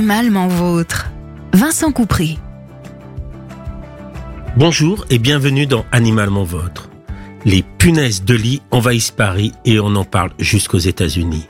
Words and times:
Animalement 0.00 0.48
vôtre. 0.48 1.10
Vincent 1.52 1.92
Coupry. 1.92 2.38
Bonjour 4.56 5.04
et 5.10 5.18
bienvenue 5.18 5.66
dans 5.66 5.84
Animalement 5.92 6.42
vôtre. 6.42 6.88
Les 7.44 7.62
punaises 7.62 8.24
de 8.24 8.32
lit 8.32 8.62
envahissent 8.70 9.10
Paris 9.10 9.52
et 9.66 9.78
on 9.78 9.94
en 9.96 10.06
parle 10.06 10.30
jusqu'aux 10.38 10.78
États-Unis. 10.78 11.46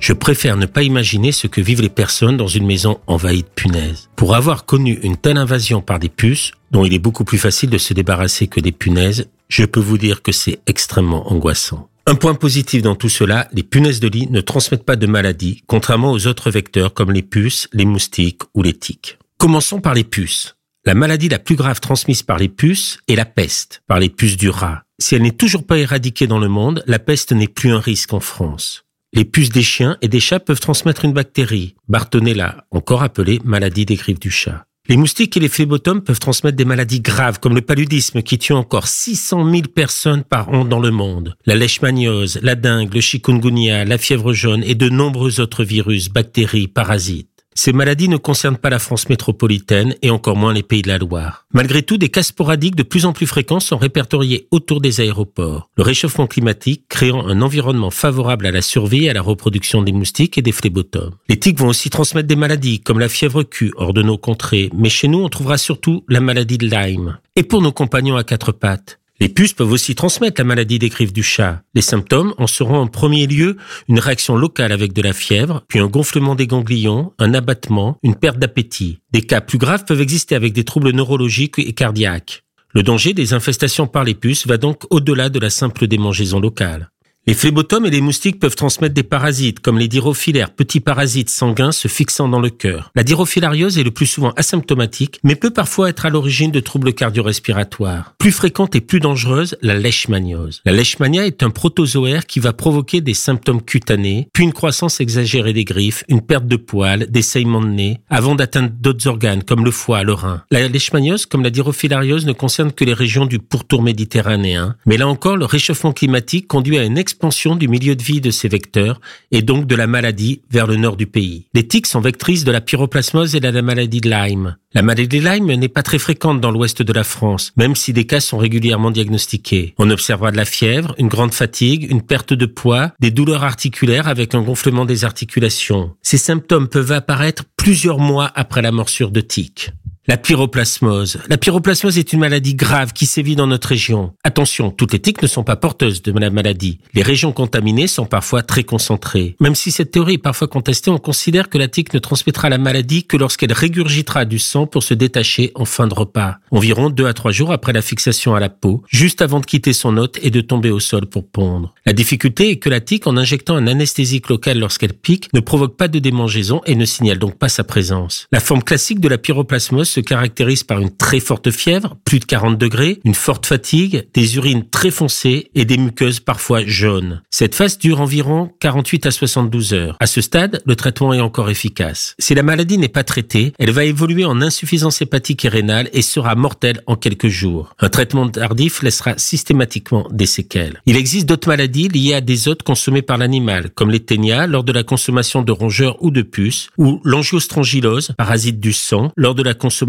Je 0.00 0.12
préfère 0.12 0.56
ne 0.56 0.66
pas 0.66 0.82
imaginer 0.82 1.30
ce 1.30 1.46
que 1.46 1.60
vivent 1.60 1.82
les 1.82 1.88
personnes 1.88 2.36
dans 2.36 2.48
une 2.48 2.66
maison 2.66 2.98
envahie 3.06 3.44
de 3.44 3.48
punaises. 3.54 4.10
Pour 4.16 4.34
avoir 4.34 4.66
connu 4.66 4.98
une 5.04 5.16
telle 5.16 5.38
invasion 5.38 5.80
par 5.82 6.00
des 6.00 6.08
puces, 6.08 6.50
dont 6.72 6.84
il 6.84 6.92
est 6.92 6.98
beaucoup 6.98 7.22
plus 7.22 7.38
facile 7.38 7.70
de 7.70 7.78
se 7.78 7.94
débarrasser 7.94 8.48
que 8.48 8.58
des 8.58 8.72
punaises, 8.72 9.28
je 9.46 9.64
peux 9.64 9.78
vous 9.78 9.98
dire 9.98 10.22
que 10.22 10.32
c'est 10.32 10.58
extrêmement 10.66 11.30
angoissant. 11.32 11.88
Un 12.04 12.16
point 12.16 12.34
positif 12.34 12.82
dans 12.82 12.96
tout 12.96 13.08
cela, 13.08 13.48
les 13.52 13.62
punaises 13.62 14.00
de 14.00 14.08
lit 14.08 14.26
ne 14.28 14.40
transmettent 14.40 14.84
pas 14.84 14.96
de 14.96 15.06
maladies, 15.06 15.62
contrairement 15.68 16.10
aux 16.10 16.26
autres 16.26 16.50
vecteurs 16.50 16.94
comme 16.94 17.12
les 17.12 17.22
puces, 17.22 17.68
les 17.72 17.84
moustiques 17.84 18.42
ou 18.54 18.62
les 18.62 18.74
tiques. 18.74 19.18
Commençons 19.38 19.80
par 19.80 19.94
les 19.94 20.02
puces. 20.02 20.56
La 20.84 20.94
maladie 20.94 21.28
la 21.28 21.38
plus 21.38 21.54
grave 21.54 21.78
transmise 21.78 22.24
par 22.24 22.38
les 22.38 22.48
puces 22.48 22.98
est 23.06 23.14
la 23.14 23.24
peste, 23.24 23.82
par 23.86 24.00
les 24.00 24.08
puces 24.08 24.36
du 24.36 24.48
rat. 24.48 24.82
Si 24.98 25.14
elle 25.14 25.22
n'est 25.22 25.30
toujours 25.30 25.64
pas 25.64 25.78
éradiquée 25.78 26.26
dans 26.26 26.40
le 26.40 26.48
monde, 26.48 26.82
la 26.88 26.98
peste 26.98 27.30
n'est 27.30 27.46
plus 27.46 27.70
un 27.70 27.78
risque 27.78 28.12
en 28.12 28.20
France. 28.20 28.84
Les 29.12 29.24
puces 29.24 29.50
des 29.50 29.62
chiens 29.62 29.96
et 30.02 30.08
des 30.08 30.20
chats 30.20 30.40
peuvent 30.40 30.58
transmettre 30.58 31.04
une 31.04 31.12
bactérie, 31.12 31.76
Bartonella, 31.86 32.66
encore 32.72 33.04
appelée 33.04 33.40
maladie 33.44 33.86
des 33.86 33.94
griffes 33.94 34.18
du 34.18 34.30
chat. 34.30 34.64
Les 34.92 34.98
moustiques 34.98 35.38
et 35.38 35.40
les 35.40 35.48
phlébotomes 35.48 36.02
peuvent 36.02 36.18
transmettre 36.18 36.58
des 36.58 36.66
maladies 36.66 37.00
graves 37.00 37.40
comme 37.40 37.54
le 37.54 37.62
paludisme 37.62 38.20
qui 38.20 38.36
tue 38.36 38.52
encore 38.52 38.88
600 38.88 39.50
000 39.50 39.62
personnes 39.74 40.22
par 40.22 40.50
an 40.50 40.66
dans 40.66 40.80
le 40.80 40.90
monde, 40.90 41.34
la 41.46 41.54
leishmaniose, 41.54 42.40
la 42.42 42.56
dengue, 42.56 42.92
le 42.92 43.00
chikungunya, 43.00 43.86
la 43.86 43.96
fièvre 43.96 44.34
jaune 44.34 44.62
et 44.62 44.74
de 44.74 44.90
nombreux 44.90 45.40
autres 45.40 45.64
virus, 45.64 46.10
bactéries, 46.10 46.68
parasites. 46.68 47.31
Ces 47.54 47.72
maladies 47.72 48.08
ne 48.08 48.16
concernent 48.16 48.56
pas 48.56 48.70
la 48.70 48.78
France 48.78 49.08
métropolitaine 49.08 49.94
et 50.02 50.10
encore 50.10 50.36
moins 50.36 50.52
les 50.52 50.62
pays 50.62 50.82
de 50.82 50.88
la 50.88 50.98
Loire. 50.98 51.46
Malgré 51.52 51.82
tout, 51.82 51.98
des 51.98 52.08
cas 52.08 52.22
sporadiques 52.22 52.76
de 52.76 52.82
plus 52.82 53.04
en 53.04 53.12
plus 53.12 53.26
fréquents 53.26 53.60
sont 53.60 53.76
répertoriés 53.76 54.48
autour 54.50 54.80
des 54.80 55.00
aéroports. 55.00 55.70
Le 55.76 55.82
réchauffement 55.82 56.26
climatique 56.26 56.84
créant 56.88 57.26
un 57.26 57.42
environnement 57.42 57.90
favorable 57.90 58.46
à 58.46 58.50
la 58.50 58.62
survie 58.62 59.04
et 59.04 59.10
à 59.10 59.14
la 59.14 59.22
reproduction 59.22 59.82
des 59.82 59.92
moustiques 59.92 60.38
et 60.38 60.42
des 60.42 60.52
phlébotomes. 60.52 61.14
Les 61.28 61.38
tiques 61.38 61.58
vont 61.58 61.68
aussi 61.68 61.90
transmettre 61.90 62.28
des 62.28 62.36
maladies 62.36 62.80
comme 62.80 62.98
la 62.98 63.08
fièvre 63.08 63.42
Q 63.42 63.72
hors 63.76 63.92
de 63.92 64.02
nos 64.02 64.18
contrées, 64.18 64.70
mais 64.74 64.88
chez 64.88 65.08
nous 65.08 65.18
on 65.18 65.28
trouvera 65.28 65.58
surtout 65.58 66.04
la 66.08 66.20
maladie 66.20 66.58
de 66.58 66.66
Lyme. 66.66 67.18
Et 67.36 67.42
pour 67.42 67.62
nos 67.62 67.72
compagnons 67.72 68.16
à 68.16 68.24
quatre 68.24 68.52
pattes, 68.52 68.98
les 69.22 69.28
puces 69.28 69.52
peuvent 69.52 69.70
aussi 69.70 69.94
transmettre 69.94 70.40
la 70.40 70.44
maladie 70.44 70.80
des 70.80 70.88
griffes 70.88 71.12
du 71.12 71.22
chat. 71.22 71.62
Les 71.74 71.80
symptômes 71.80 72.34
en 72.38 72.48
seront 72.48 72.78
en 72.78 72.88
premier 72.88 73.28
lieu 73.28 73.56
une 73.86 74.00
réaction 74.00 74.34
locale 74.34 74.72
avec 74.72 74.92
de 74.92 75.00
la 75.00 75.12
fièvre, 75.12 75.62
puis 75.68 75.78
un 75.78 75.86
gonflement 75.86 76.34
des 76.34 76.48
ganglions, 76.48 77.12
un 77.20 77.32
abattement, 77.32 77.98
une 78.02 78.16
perte 78.16 78.40
d'appétit. 78.40 78.98
Des 79.12 79.22
cas 79.22 79.40
plus 79.40 79.58
graves 79.58 79.84
peuvent 79.84 80.00
exister 80.00 80.34
avec 80.34 80.52
des 80.52 80.64
troubles 80.64 80.90
neurologiques 80.90 81.60
et 81.60 81.72
cardiaques. 81.72 82.42
Le 82.74 82.82
danger 82.82 83.14
des 83.14 83.32
infestations 83.32 83.86
par 83.86 84.02
les 84.02 84.14
puces 84.14 84.48
va 84.48 84.56
donc 84.56 84.86
au-delà 84.90 85.28
de 85.28 85.38
la 85.38 85.50
simple 85.50 85.86
démangeaison 85.86 86.40
locale. 86.40 86.90
Les 87.24 87.34
phlébotomes 87.34 87.86
et 87.86 87.90
les 87.90 88.00
moustiques 88.00 88.40
peuvent 88.40 88.56
transmettre 88.56 88.94
des 88.94 89.04
parasites, 89.04 89.60
comme 89.60 89.78
les 89.78 89.86
dirophilaires, 89.86 90.50
petits 90.50 90.80
parasites 90.80 91.30
sanguins 91.30 91.70
se 91.70 91.86
fixant 91.86 92.28
dans 92.28 92.40
le 92.40 92.50
cœur. 92.50 92.90
La 92.96 93.04
dirophilariose 93.04 93.78
est 93.78 93.84
le 93.84 93.92
plus 93.92 94.06
souvent 94.06 94.32
asymptomatique, 94.36 95.20
mais 95.22 95.36
peut 95.36 95.52
parfois 95.52 95.90
être 95.90 96.04
à 96.04 96.10
l'origine 96.10 96.50
de 96.50 96.58
troubles 96.58 96.92
cardio-respiratoires. 96.92 98.16
Plus 98.18 98.32
fréquente 98.32 98.74
et 98.74 98.80
plus 98.80 98.98
dangereuse, 98.98 99.56
la 99.62 99.78
leishmaniose. 99.78 100.62
La 100.64 100.72
leishmania 100.72 101.24
est 101.24 101.44
un 101.44 101.50
protozoaire 101.50 102.26
qui 102.26 102.40
va 102.40 102.52
provoquer 102.52 103.00
des 103.00 103.14
symptômes 103.14 103.62
cutanés, 103.62 104.26
puis 104.32 104.42
une 104.42 104.52
croissance 104.52 105.00
exagérée 105.00 105.52
des 105.52 105.64
griffes, 105.64 106.02
une 106.08 106.22
perte 106.22 106.48
de 106.48 106.56
poils, 106.56 107.06
des 107.08 107.22
saillements 107.22 107.62
de 107.62 107.68
nez, 107.68 108.00
avant 108.10 108.34
d'atteindre 108.34 108.70
d'autres 108.80 109.06
organes, 109.06 109.44
comme 109.44 109.64
le 109.64 109.70
foie, 109.70 110.02
le 110.02 110.14
rein. 110.14 110.42
La 110.50 110.66
leishmaniose, 110.66 111.26
comme 111.26 111.44
la 111.44 111.50
dirophilariose, 111.50 112.26
ne 112.26 112.32
concerne 112.32 112.72
que 112.72 112.84
les 112.84 112.94
régions 112.94 113.26
du 113.26 113.38
pourtour 113.38 113.80
méditerranéen, 113.80 114.74
mais 114.86 114.96
là 114.96 115.06
encore, 115.06 115.36
le 115.36 115.44
réchauffement 115.44 115.92
climatique 115.92 116.48
conduit 116.48 116.78
à 116.78 116.82
une 116.82 116.98
expansion 117.12 117.56
du 117.56 117.68
milieu 117.68 117.94
de 117.94 118.02
vie 118.02 118.22
de 118.22 118.30
ces 118.30 118.48
vecteurs 118.48 118.98
et 119.30 119.42
donc 119.42 119.66
de 119.66 119.76
la 119.76 119.86
maladie 119.86 120.40
vers 120.50 120.66
le 120.66 120.76
nord 120.76 120.96
du 120.96 121.06
pays. 121.06 121.46
Les 121.52 121.68
tiques 121.68 121.86
sont 121.86 122.00
vectrices 122.00 122.44
de 122.44 122.50
la 122.50 122.62
pyroplasmose 122.62 123.34
et 123.36 123.40
de 123.40 123.48
la 123.48 123.60
maladie 123.60 124.00
de 124.00 124.08
Lyme. 124.08 124.56
La 124.72 124.80
maladie 124.80 125.20
de 125.20 125.28
Lyme 125.28 125.52
n'est 125.52 125.68
pas 125.68 125.82
très 125.82 125.98
fréquente 125.98 126.40
dans 126.40 126.50
l'ouest 126.50 126.80
de 126.80 126.92
la 126.94 127.04
France, 127.04 127.52
même 127.58 127.76
si 127.76 127.92
des 127.92 128.06
cas 128.06 128.20
sont 128.20 128.38
régulièrement 128.38 128.90
diagnostiqués. 128.90 129.74
On 129.76 129.90
observera 129.90 130.30
de 130.30 130.38
la 130.38 130.46
fièvre, 130.46 130.94
une 130.96 131.08
grande 131.08 131.34
fatigue, 131.34 131.86
une 131.90 132.00
perte 132.00 132.32
de 132.32 132.46
poids, 132.46 132.92
des 132.98 133.10
douleurs 133.10 133.44
articulaires 133.44 134.08
avec 134.08 134.34
un 134.34 134.40
gonflement 134.40 134.86
des 134.86 135.04
articulations. 135.04 135.94
Ces 136.00 136.16
symptômes 136.16 136.68
peuvent 136.68 136.92
apparaître 136.92 137.44
plusieurs 137.58 137.98
mois 137.98 138.32
après 138.34 138.62
la 138.62 138.72
morsure 138.72 139.10
de 139.10 139.20
tique. 139.20 139.70
La 140.08 140.16
pyroplasmose. 140.16 141.18
La 141.28 141.38
pyroplasmose 141.38 141.96
est 141.96 142.12
une 142.12 142.18
maladie 142.18 142.56
grave 142.56 142.92
qui 142.92 143.06
sévit 143.06 143.36
dans 143.36 143.46
notre 143.46 143.68
région. 143.68 144.14
Attention, 144.24 144.72
toutes 144.72 144.92
les 144.92 144.98
tiques 144.98 145.22
ne 145.22 145.28
sont 145.28 145.44
pas 145.44 145.54
porteuses 145.54 146.02
de 146.02 146.10
la 146.18 146.28
maladie. 146.28 146.80
Les 146.92 147.02
régions 147.02 147.30
contaminées 147.30 147.86
sont 147.86 148.06
parfois 148.06 148.42
très 148.42 148.64
concentrées. 148.64 149.36
Même 149.38 149.54
si 149.54 149.70
cette 149.70 149.92
théorie 149.92 150.14
est 150.14 150.18
parfois 150.18 150.48
contestée, 150.48 150.90
on 150.90 150.98
considère 150.98 151.48
que 151.48 151.56
la 151.56 151.68
tique 151.68 151.94
ne 151.94 152.00
transmettra 152.00 152.48
la 152.48 152.58
maladie 152.58 153.04
que 153.04 153.16
lorsqu'elle 153.16 153.52
régurgitera 153.52 154.24
du 154.24 154.40
sang 154.40 154.66
pour 154.66 154.82
se 154.82 154.92
détacher 154.92 155.52
en 155.54 155.64
fin 155.64 155.86
de 155.86 155.94
repas. 155.94 156.38
Environ 156.50 156.90
deux 156.90 157.06
à 157.06 157.14
trois 157.14 157.30
jours 157.30 157.52
après 157.52 157.72
la 157.72 157.80
fixation 157.80 158.34
à 158.34 158.40
la 158.40 158.48
peau, 158.48 158.82
juste 158.88 159.22
avant 159.22 159.38
de 159.38 159.46
quitter 159.46 159.72
son 159.72 159.96
hôte 159.98 160.18
et 160.20 160.30
de 160.30 160.40
tomber 160.40 160.72
au 160.72 160.80
sol 160.80 161.06
pour 161.06 161.28
pondre. 161.28 161.74
La 161.86 161.92
difficulté 161.92 162.50
est 162.50 162.56
que 162.56 162.70
la 162.70 162.80
tique, 162.80 163.06
en 163.06 163.16
injectant 163.16 163.54
un 163.54 163.68
anesthésique 163.68 164.28
local 164.30 164.58
lorsqu'elle 164.58 164.94
pique, 164.94 165.32
ne 165.32 165.38
provoque 165.38 165.76
pas 165.76 165.86
de 165.86 166.00
démangeaison 166.00 166.60
et 166.66 166.74
ne 166.74 166.86
signale 166.86 167.20
donc 167.20 167.38
pas 167.38 167.48
sa 167.48 167.62
présence. 167.62 168.26
La 168.32 168.40
forme 168.40 168.64
classique 168.64 168.98
de 168.98 169.06
la 169.06 169.18
pyroplasmose 169.18 169.91
se 169.92 170.00
caractérise 170.00 170.64
par 170.64 170.80
une 170.80 170.90
très 170.90 171.20
forte 171.20 171.50
fièvre, 171.50 171.96
plus 172.04 172.18
de 172.18 172.24
40 172.24 172.58
degrés, 172.58 173.00
une 173.04 173.14
forte 173.14 173.46
fatigue, 173.46 174.06
des 174.14 174.36
urines 174.36 174.68
très 174.68 174.90
foncées 174.90 175.50
et 175.54 175.64
des 175.64 175.76
muqueuses 175.76 176.20
parfois 176.20 176.64
jaunes. 176.64 177.22
Cette 177.30 177.54
phase 177.54 177.78
dure 177.78 178.00
environ 178.00 178.50
48 178.60 179.06
à 179.06 179.10
72 179.10 179.74
heures. 179.74 179.96
À 180.00 180.06
ce 180.06 180.20
stade, 180.20 180.62
le 180.64 180.76
traitement 180.76 181.12
est 181.12 181.20
encore 181.20 181.50
efficace. 181.50 182.14
Si 182.18 182.34
la 182.34 182.42
maladie 182.42 182.78
n'est 182.78 182.88
pas 182.88 183.04
traitée, 183.04 183.52
elle 183.58 183.70
va 183.70 183.84
évoluer 183.84 184.24
en 184.24 184.40
insuffisance 184.40 185.02
hépatique 185.02 185.44
et 185.44 185.48
rénale 185.48 185.90
et 185.92 186.02
sera 186.02 186.34
mortelle 186.34 186.80
en 186.86 186.96
quelques 186.96 187.28
jours. 187.28 187.74
Un 187.78 187.88
traitement 187.88 188.28
tardif 188.28 188.82
laissera 188.82 189.18
systématiquement 189.18 190.06
des 190.10 190.26
séquelles. 190.26 190.80
Il 190.86 190.96
existe 190.96 191.28
d'autres 191.28 191.48
maladies 191.48 191.88
liées 191.88 192.14
à 192.14 192.20
des 192.20 192.48
hôtes 192.48 192.62
consommés 192.62 193.02
par 193.02 193.18
l'animal, 193.18 193.70
comme 193.70 193.90
les 193.90 194.00
ténias 194.00 194.46
lors 194.46 194.64
de 194.64 194.72
la 194.72 194.84
consommation 194.84 195.42
de 195.42 195.52
rongeurs 195.52 196.02
ou 196.02 196.10
de 196.10 196.22
puces, 196.22 196.70
ou 196.78 197.00
l'angiostrangulose, 197.04 198.12
parasite 198.16 198.58
du 198.58 198.72
sang, 198.72 199.12
lors 199.16 199.34
de 199.34 199.42
la 199.42 199.54
consommation 199.54 199.81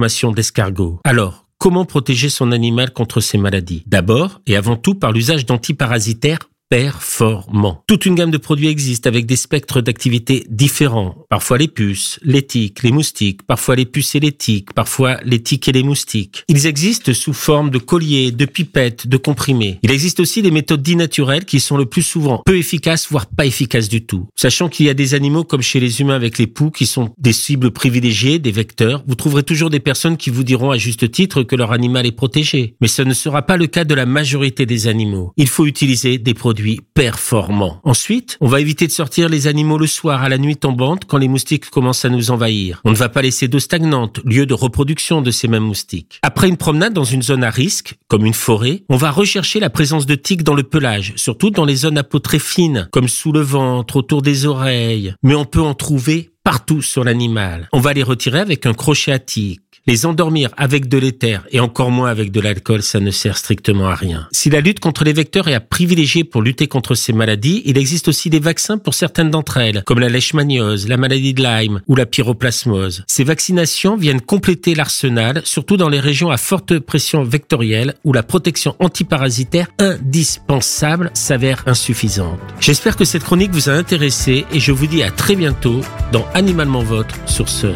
Alors, 1.04 1.46
comment 1.58 1.86
protéger 1.86 2.30
son 2.30 2.52
animal 2.52 2.92
contre 2.92 3.22
ces 3.22 3.38
maladies? 3.38 3.84
D'abord 3.86 4.42
et 4.48 4.56
avant 4.56 4.76
tout 4.76 4.96
par 4.96 5.12
l'usage 5.12 5.46
d'antiparasitaires 5.46 6.40
performant. 6.74 7.84
Toute 7.86 8.08
une 8.08 8.16
gamme 8.16 8.32
de 8.32 8.40
produits 8.40 8.68
existe 8.68 9.06
avec 9.06 9.28
des 9.28 9.36
spectres 9.36 9.80
d'activité 9.80 10.44
différents. 10.50 11.24
Parfois 11.30 11.60
les 11.60 11.68
puces, 11.68 12.20
les 12.24 12.42
tiques, 12.42 12.82
les 12.82 12.92
moustiques, 12.92 13.44
parfois 13.44 13.76
les 13.76 13.86
puces 13.86 14.16
et 14.16 14.20
les 14.20 14.32
tiques, 14.32 14.74
parfois 14.74 15.20
les 15.24 15.40
tiques 15.44 15.68
et 15.68 15.72
les 15.72 15.84
moustiques. 15.84 16.44
Ils 16.48 16.66
existent 16.66 17.14
sous 17.14 17.34
forme 17.34 17.70
de 17.70 17.78
colliers, 17.78 18.32
de 18.32 18.46
pipettes, 18.46 19.06
de 19.06 19.18
comprimés. 19.18 19.78
Il 19.84 19.92
existe 19.92 20.20
aussi 20.20 20.42
des 20.42 20.50
méthodes 20.50 20.82
dits 20.82 20.96
naturelles 20.96 21.46
qui 21.46 21.60
sont 21.60 21.78
le 21.78 21.86
plus 21.86 22.02
souvent 22.02 22.42
peu 22.44 22.58
efficaces, 22.58 23.08
voire 23.08 23.28
pas 23.28 23.46
efficaces 23.46 23.88
du 23.88 24.04
tout. 24.04 24.26
Sachant 24.36 24.68
qu'il 24.68 24.88
y 24.88 24.90
a 24.90 24.96
des 24.96 25.14
animaux 25.14 25.44
comme 25.44 25.62
chez 25.62 25.80
les 25.80 26.02
humains 26.02 26.16
avec 26.16 26.40
les 26.40 26.48
poux 26.48 26.72
qui 26.72 26.88
sont 26.88 27.12
des 27.20 27.34
cibles 27.34 27.70
privilégiées, 27.70 28.40
des 28.40 28.52
vecteurs, 28.52 29.04
vous 29.06 29.14
trouverez 29.14 29.44
toujours 29.44 29.70
des 29.70 29.80
personnes 29.80 30.18
qui 30.18 30.32
vous 30.32 30.44
diront 30.44 30.72
à 30.72 30.78
juste 30.78 31.12
titre 31.12 31.44
que 31.44 31.56
leur 31.56 31.72
animal 31.72 32.08
est 32.08 32.12
protégé. 32.12 32.74
Mais 32.82 32.88
ce 32.88 33.04
ne 33.04 33.14
sera 33.14 33.44
pas 33.44 33.58
le 33.58 33.68
cas 33.68 33.84
de 33.84 33.94
la 33.94 34.08
majorité 34.08 34.66
des 34.66 34.88
animaux. 34.88 35.34
Il 35.38 35.48
faut 35.48 35.68
utiliser 35.68 36.18
des 36.18 36.34
produits 36.34 36.63
performant. 36.94 37.80
Ensuite, 37.84 38.38
on 38.42 38.48
va 38.48 38.60
éviter 38.60 38.88
de 38.88 38.92
sortir 38.92 39.30
les 39.30 39.48
animaux 39.48 39.78
le 39.78 39.88
soir 39.88 40.24
à 40.24 40.30
la 40.30 40.38
nuit 40.38 40.58
tombante 40.58 41.06
quand 41.06 41.18
les 41.18 41.28
moustiques 41.28 41.70
commencent 41.70 42.06
à 42.06 42.10
nous 42.10 42.32
envahir. 42.32 42.82
On 42.86 42.92
ne 42.92 42.96
va 42.96 43.10
pas 43.10 43.22
laisser 43.22 43.48
d'eau 43.48 43.60
stagnante, 43.60 44.20
lieu 44.26 44.46
de 44.46 44.54
reproduction 44.54 45.22
de 45.22 45.32
ces 45.32 45.48
mêmes 45.48 45.64
moustiques. 45.64 46.20
Après 46.22 46.50
une 46.50 46.58
promenade 46.58 46.94
dans 46.94 47.04
une 47.04 47.22
zone 47.22 47.44
à 47.44 47.50
risque, 47.50 47.96
comme 48.08 48.26
une 48.26 48.34
forêt, 48.34 48.84
on 48.90 48.98
va 48.98 49.12
rechercher 49.12 49.60
la 49.60 49.70
présence 49.70 50.06
de 50.06 50.16
tiques 50.16 50.44
dans 50.44 50.56
le 50.56 50.64
pelage, 50.64 51.14
surtout 51.16 51.50
dans 51.50 51.66
les 51.66 51.76
zones 51.76 51.98
à 51.98 52.04
peau 52.04 52.20
très 52.20 52.40
fine, 52.40 52.88
comme 52.92 53.08
sous 53.08 53.32
le 53.32 53.42
ventre, 53.42 53.98
autour 53.98 54.22
des 54.22 54.46
oreilles. 54.46 55.16
Mais 55.24 55.36
on 55.36 55.46
peut 55.46 55.62
en 55.62 55.74
trouver 55.74 56.32
partout 56.44 56.82
sur 56.82 57.04
l'animal. 57.04 57.70
On 57.72 57.80
va 57.80 57.94
les 57.94 58.04
retirer 58.04 58.40
avec 58.40 58.66
un 58.66 58.74
crochet 58.74 59.12
à 59.12 59.20
tique. 59.20 59.62
Les 59.86 60.06
endormir 60.06 60.50
avec 60.56 60.88
de 60.88 60.98
l'éther 60.98 61.46
et 61.52 61.60
encore 61.60 61.92
moins 61.92 62.10
avec 62.10 62.32
de 62.32 62.40
l'alcool, 62.40 62.82
ça 62.82 63.02
ne 63.02 63.12
sert 63.12 63.38
strictement 63.38 63.90
à 63.90 63.96
rien. 63.96 64.30
Si 64.32 64.50
la 64.50 64.62
lutte 64.62 64.80
contre 64.80 65.04
les 65.04 65.12
vecteurs 65.12 65.50
est 65.50 65.54
à 65.54 65.60
privilégier 65.60 66.24
pour 66.24 66.42
lutter 66.42 66.68
contre 66.68 66.96
ces 66.96 67.12
maladies, 67.12 67.62
il 67.66 67.78
existe 67.78 68.08
aussi 68.08 68.30
des 68.30 68.40
vaccins 68.40 68.78
pour 68.78 68.94
certaines 68.94 69.30
d'entre 69.30 69.58
elles, 69.58 69.84
comme 69.86 70.00
la 70.00 70.08
leishmaniose, 70.08 70.88
la 70.88 70.96
maladie 70.96 71.34
de 71.34 71.44
Lyme 71.44 71.82
ou 71.90 71.98
la 71.98 72.06
pyroplasmose. 72.06 73.04
Ces 73.08 73.26
vaccinations 73.26 73.98
viennent 73.98 74.22
compléter 74.22 74.74
l'arsenal, 74.74 75.42
surtout 75.44 75.76
dans 75.76 75.90
les 75.90 76.00
régions 76.00 76.32
à 76.32 76.38
forte 76.38 76.80
pression 76.80 77.26
vectorielle 77.26 77.96
où 78.06 78.14
la 78.14 78.24
protection 78.24 78.78
antiparasitaire 78.80 79.68
indispensable 79.80 81.12
s'avère 81.14 81.62
insuffisante. 81.66 82.40
J'espère 82.62 82.96
que 82.96 83.04
cette 83.04 83.26
chronique 83.26 83.52
vous 83.52 83.68
a 83.68 83.74
intéressé 83.74 84.46
et 84.54 84.62
je 84.62 84.72
vous 84.72 84.88
dis 84.88 85.04
à 85.04 85.12
très 85.12 85.36
bientôt 85.36 85.82
dans 86.14 86.26
Animalement 86.34 86.84
Votre 86.84 87.18
sur 87.28 87.50
Sun. 87.50 87.76